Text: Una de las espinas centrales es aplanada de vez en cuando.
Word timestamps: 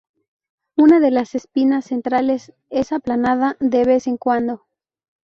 Una 0.77 0.99
de 0.99 1.11
las 1.11 1.35
espinas 1.35 1.85
centrales 1.85 2.53
es 2.71 2.91
aplanada 2.91 3.55
de 3.59 3.83
vez 3.83 4.07
en 4.07 4.17
cuando. 4.17 4.65